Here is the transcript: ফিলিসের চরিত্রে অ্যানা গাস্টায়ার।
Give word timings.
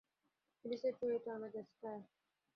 ফিলিসের 0.59 0.93
চরিত্রে 0.99 1.29
অ্যানা 1.31 1.49
গাস্টায়ার। 1.55 2.01